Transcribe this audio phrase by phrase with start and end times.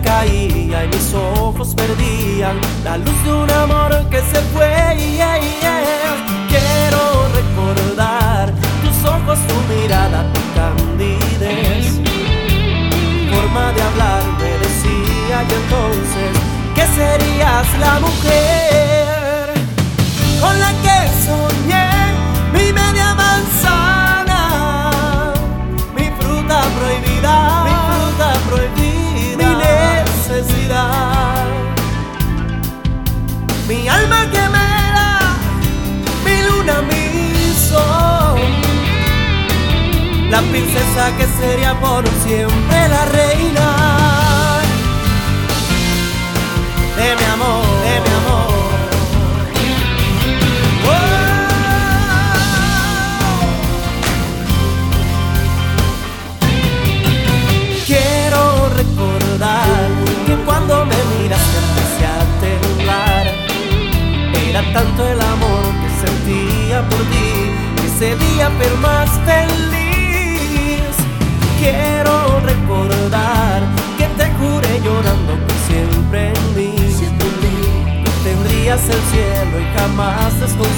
[0.00, 4.72] caía y mis ojos perdían la luz de un amor que se fue.
[6.48, 8.52] Quiero recordar
[8.82, 12.00] tus ojos, tu mirada, tu candidez,
[13.32, 16.32] forma de hablar me decía y entonces
[16.74, 18.41] que serías la mujer
[41.10, 43.66] que sería por siempre la reina.
[46.96, 48.52] De mi amor, de mi amor.
[57.84, 59.88] Quiero recordar
[60.26, 63.26] que cuando me miraste empecé a temblar.
[64.48, 68.92] Era tanto el amor que sentía por ti, que ese día pero más.
[72.52, 73.62] Recordar
[73.96, 76.74] que te juré llorando que siempre en mí.
[78.22, 80.71] Tendrías el cielo y jamás desconsuelo,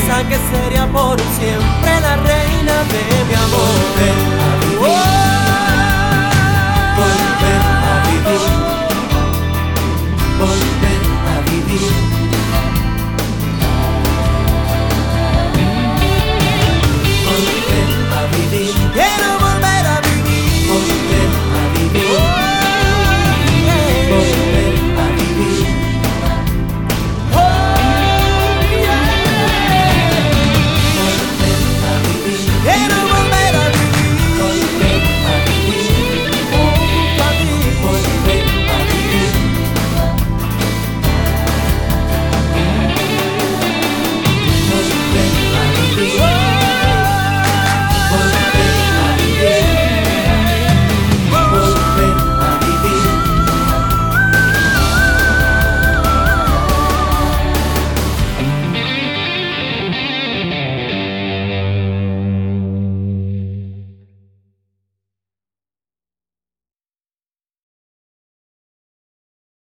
[0.00, 4.59] princesa que sería por siempre la reina de mi amor.